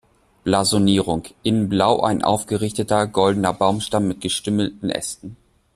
Blasonierung: 0.43 1.25
"In 1.43 1.69
Blau 1.69 1.99
ein 2.01 2.23
aufgerichteter 2.23 3.05
goldener 3.05 3.53
Baumstamm 3.53 4.07
mit 4.07 4.19
gestümmelten 4.19 4.89
Ästen. 4.89 5.37